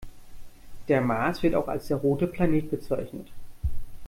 [0.87, 3.27] Der Mars wird auch als der „rote Planet“ bezeichnet.